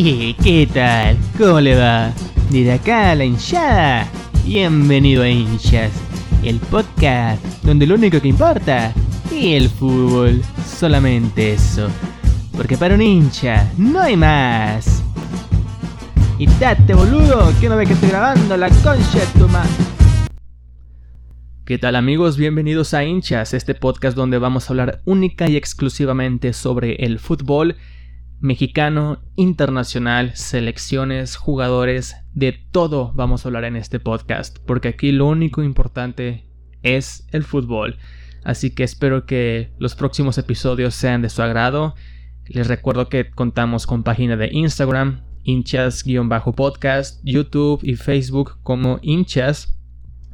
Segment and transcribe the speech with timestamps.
[0.00, 1.18] ¿Y qué tal?
[1.36, 2.12] ¿Cómo le va?
[2.50, 4.08] Desde acá la hinchada.
[4.44, 5.90] Bienvenido a Hinchas,
[6.44, 8.94] el podcast donde lo único que importa
[9.32, 10.40] es el fútbol.
[10.64, 11.88] Solamente eso.
[12.56, 15.02] Porque para un hincha no hay más.
[16.38, 19.48] Y date boludo, que no ve que estoy grabando la concha de tu.
[21.64, 22.36] ¿Qué tal amigos?
[22.36, 27.74] Bienvenidos a Hinchas, este podcast donde vamos a hablar única y exclusivamente sobre el fútbol
[28.40, 35.26] mexicano, internacional, selecciones, jugadores, de todo vamos a hablar en este podcast, porque aquí lo
[35.26, 36.44] único importante
[36.82, 37.98] es el fútbol.
[38.44, 41.94] Así que espero que los próximos episodios sean de su agrado.
[42.46, 49.76] Les recuerdo que contamos con página de Instagram, hinchas-podcast, YouTube y Facebook como hinchas,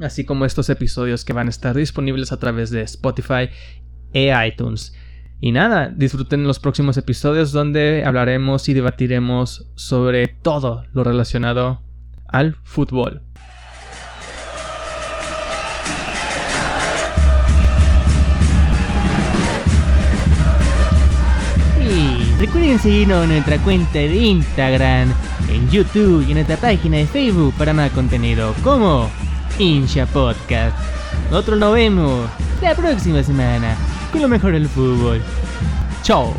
[0.00, 3.48] así como estos episodios que van a estar disponibles a través de Spotify
[4.12, 4.94] e iTunes.
[5.44, 11.82] Y nada, disfruten los próximos episodios donde hablaremos y debatiremos sobre todo lo relacionado
[12.26, 13.20] al fútbol.
[21.78, 25.12] Y recuerden seguirnos en nuestra cuenta de Instagram,
[25.50, 29.10] en YouTube y en nuestra página de Facebook para más contenido como
[29.58, 30.74] Incha Podcast.
[31.30, 32.30] Nosotros nos vemos
[32.62, 33.76] la próxima semana
[34.14, 35.20] con lo mejor del fútbol.
[36.04, 36.32] Chao.